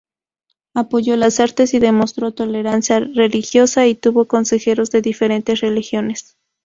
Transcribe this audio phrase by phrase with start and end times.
[0.73, 6.37] Apoyó las artes y demostró tolerancia religiosa, y tuvo consejeros de diferentes religiones.